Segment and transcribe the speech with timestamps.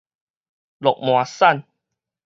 [0.79, 1.63] 鹿麻產